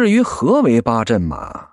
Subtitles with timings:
[0.00, 1.72] 至于何为八阵嘛，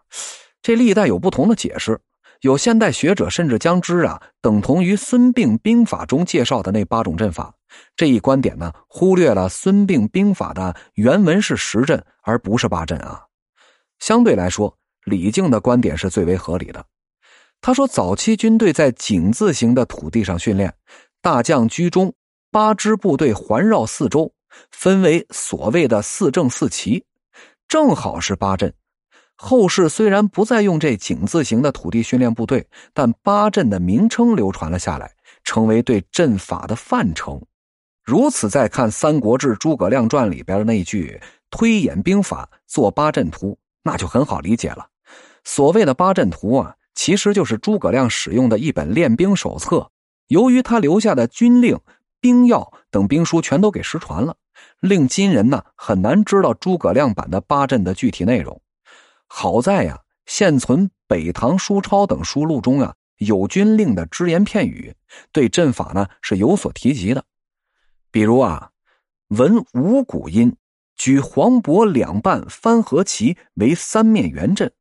[0.62, 1.98] 这历代有不同的解释。
[2.42, 7.54] 有现代学者甚至将之啊等同于孙膑兵法中介绍的那八种阵法。
[7.96, 13.24] 这一观点呢，忽略了孙膑兵法的原文是十阵，而不是八阵啊。
[13.99, 16.85] 相对来说，李靖的观点是最为合理的。
[17.62, 20.73] 他说，早期军队在井字形的土地上训练，
[21.21, 22.13] 大将居中，
[22.52, 24.30] 八支部队环绕四周，
[24.70, 27.05] 分为所谓的四正四旗，
[27.68, 28.73] 正好是八阵。
[29.36, 35.12] 后世虽然不再用这井字形的土地训练部队，但八阵的名称流传了下来，
[35.44, 37.41] 成为对阵法的范称。
[38.04, 44.88] 如此再看《三国志·诸葛亮传》里边的那句“推演兵法，做八阵图”，那就很好理解了。
[45.44, 46.74] 所谓的八阵图啊。
[46.99, 49.91] 其实就是诸葛亮使用的一本练兵手册。
[50.30, 51.80] 由于他留下的军令、
[52.20, 54.36] 兵要等兵书全都给失传了，
[54.80, 58.62] 令今人呢很难知道诸葛亮版的八阵的具体内容。
[59.28, 64.94] 好在呀，现存《北唐书钞》等书录中啊有军令的只言片语，
[65.31, 67.23] 对阵法呢是有所提及的。
[68.11, 68.69] 比如啊，
[69.30, 70.55] 闻五谷音，
[70.95, 74.71] 举黄渤两半翻合旗为三面圆阵。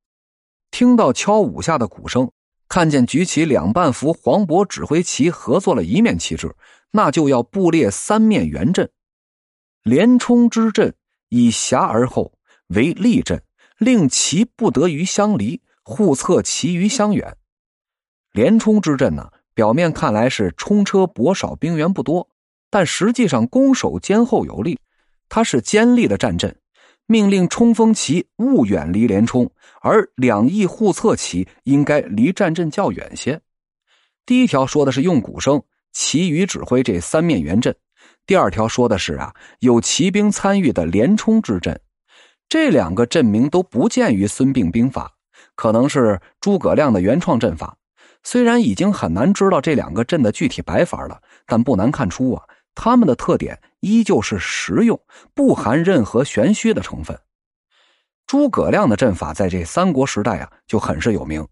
[0.70, 2.30] 听到敲五下的鼓声，
[2.68, 6.54] 看见举起两半幅黄渤指挥旗合作了一面旗帜，
[6.90, 8.90] 那就要布列三面圆阵。
[9.86, 10.92] 连冲之阵
[11.28, 12.32] 以狭而后
[12.70, 13.40] 为立阵，
[13.78, 17.36] 令其不得于相离，互侧其余相远。
[18.32, 22.28] 连冲之阵呢，表面看来是冲车薄少，兵员不多，
[22.68, 24.76] 但实际上攻守坚厚有力，
[25.28, 26.58] 它是坚利的战阵。
[27.06, 29.48] 命令冲锋旗勿远离连冲，
[29.80, 33.40] 而两翼护侧旗应该离战阵较远些。
[34.26, 35.62] 第一条说的是用鼓声，
[35.92, 37.72] 其余指挥这三面圆阵；
[38.26, 41.80] 第二条说的是啊，有骑兵参与的连冲之阵。
[42.48, 45.12] 这两个阵名都不见于孙膑兵法，
[45.54, 47.76] 可能是诸葛亮的原创阵法。
[48.24, 52.42] 虽然已经很难知道这两个阵的具体摆法了，但不难看出啊。
[52.74, 55.00] 他们的特点依旧是实用，
[55.32, 57.18] 不含任何玄虚的成分。
[58.26, 61.46] 诸葛亮的阵法在这三国时代啊就很是有名。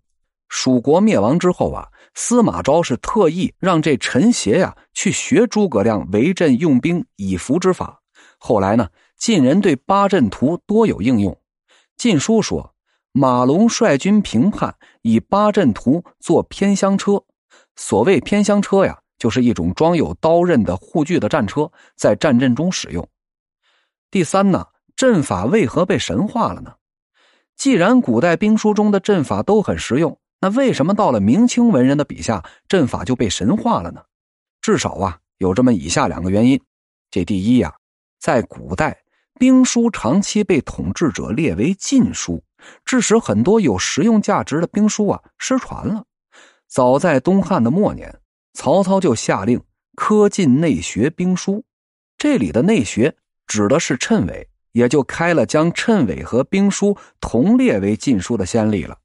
[0.48, 8.00] 蜀国灭亡之后啊，司马昭是特意让这陈协呀去学诸葛亮围阵用兵以伏之法。
[8.38, 11.32] 后来呢，晋人对八阵图多有应用。
[11.97, 12.74] 《晋书》说，
[13.12, 17.24] 马龙率军平叛，以八阵图做偏厢车。
[17.76, 18.98] 所谓偏厢车呀。
[19.16, 23.08] 就是一种装有刀刃的护具的战车，在战阵中使用。
[24.10, 24.66] 第三呢，
[24.97, 26.74] 阵法为何被神化了呢？
[27.56, 34.03] 既然古代兵书中的阵法都很实用，那为什么到了明清文人的笔下，阵法就被神化了呢？
[34.61, 36.61] 至少啊，有这么以下两个原因。
[37.11, 37.75] 这第一呀，
[38.21, 38.97] 在古代，
[39.39, 42.43] 兵书长期被统治者列为禁书，
[42.84, 46.05] 致使很多有实用价值的兵书啊失传了。
[46.69, 48.21] 早在东汉的末年。
[48.56, 49.61] 曹操就下令
[49.97, 51.65] 科禁内学兵书，
[52.16, 53.16] 这里的内学
[53.49, 58.97] 指的是谶纬，也就开了将谶纬和兵书同列为禁书的先例了。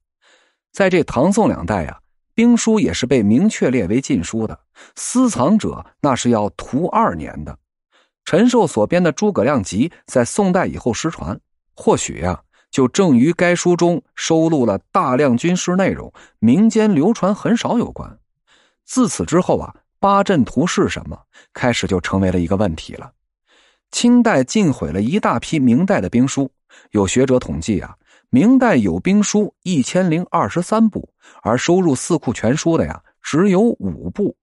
[0.72, 1.98] 在这唐宋两代啊，
[2.34, 4.58] 兵书也是被明确列为禁书的，
[4.94, 7.58] 私藏者那是要徒二年的。
[8.24, 11.40] 陈寿所编的《诸葛亮集》在宋代以后失传，
[11.74, 18.18] 或许呀，就正于该书中收录了大量军事内容，民间流传很少有关。
[18.84, 21.18] 自此之后啊，八阵图是什么，
[21.52, 23.12] 开始就成为了一个问题了。
[23.90, 26.52] 清代禁毁了一大批明代的兵书，
[26.92, 27.96] 有学者统计啊，
[28.32, 31.08] 明代有兵书一千零二十三部，
[31.42, 34.36] 而收入《四库全书》的呀只有五部，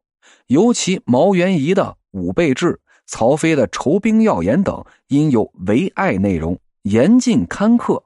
[0.48, 2.74] 尤其毛元仪的《武备志》、
[3.06, 8.04] 曹飞的《筹兵要言》等，因有唯爱内容，严禁刊刻。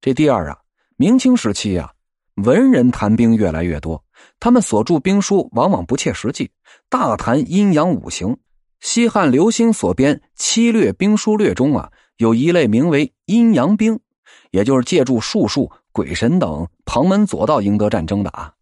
[0.00, 0.58] 这第二啊，
[0.96, 1.90] 明清时期啊，
[2.36, 4.04] 文人谈兵越来越多。
[4.38, 6.48] 他们所著兵书往往不切实际，
[6.88, 8.36] 大谈阴阳五行。
[8.78, 13.98] 西汉刘兴所编《七略兵书略》中啊，有一类名为阴阳兵，
[14.50, 18.52] 也就是借助术数、鬼神等旁门左道赢得战争的啊。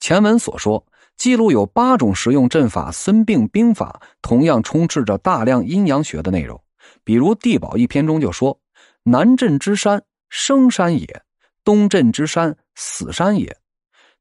[0.00, 0.84] 前文所说，
[1.16, 6.60] 记录有八种实用阵法，孙膑兵法同样充斥着大量阴阳学的内容。
[7.02, 8.58] 比如《地宝》一篇中就说
[9.04, 11.06] ：“南镇之山，生山也；
[11.64, 13.56] 东镇之山，死山也。”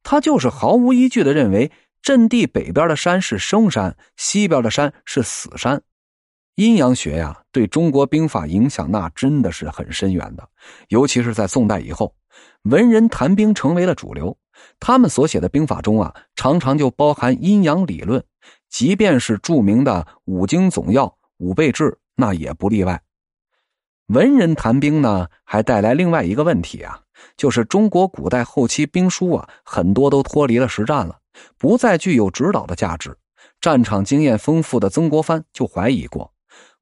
[0.03, 1.71] 他就是毫无依据的认为，
[2.01, 5.81] 阵地北边的山是生山，西边的山是死山。
[6.55, 10.47] 阴阳学呀，对中国兵法影响那真的是很深远的。
[10.89, 12.13] 尤其是在宋代以后，
[12.63, 14.37] 文人谈兵成为了主流，
[14.79, 18.23] 他们所写的兵法中啊，常常就包含阴阳理论。
[18.69, 21.05] 即便是著名的《五经总要》
[21.37, 21.85] 《武备志》，
[22.15, 23.01] 那也不例外。
[24.07, 26.99] 文人谈兵呢，还带来另外一个问题啊，
[27.35, 31.17] 就是中国古代后期兵书啊，很多都脱离了实战了，
[31.57, 33.15] 不再具有指导的价值。
[33.61, 36.33] 战场经验丰富的曾国藩就怀疑过，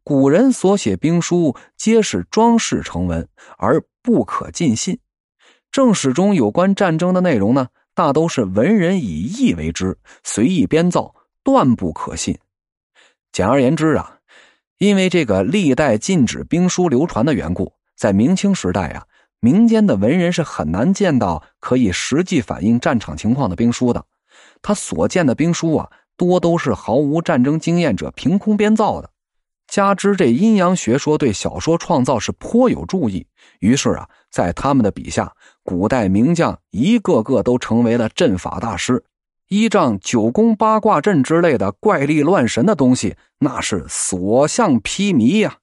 [0.03, 3.27] 古人所写兵书皆是装饰成文，
[3.57, 4.99] 而不可尽信。
[5.71, 11.13] 正史中有关战争的内容呢，大都是文人以意为之，随意编造，
[11.43, 12.37] 断不可信。
[13.31, 14.17] 简而言之啊。
[14.77, 19.05] 因为这个历代禁止兵书流传的缘故，在明清时代啊，
[19.39, 24.03] 民间的文人是很难见到可以实际反映战场情况的兵书的。
[24.63, 25.87] 他所见的兵书啊，
[26.17, 29.11] 多都是毫无战争经验者凭空编造的。
[29.71, 33.25] 加之这阴阳学说对小说创造是颇有注意，
[33.61, 35.33] 于是啊，在他们的笔下，
[35.63, 39.01] 古代名将一个个都成为了阵法大师。
[39.47, 45.59] 依仗九宫八卦阵之类的怪力乱神的东西，那是所向披靡呀。